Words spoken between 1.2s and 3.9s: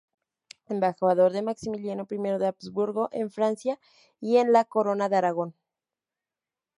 de Maximiliano I de Habsburgo en Francia